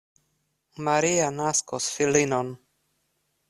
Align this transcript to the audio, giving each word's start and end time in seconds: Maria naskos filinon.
Maria 0.87 1.29
naskos 1.41 1.93
filinon. 1.99 2.53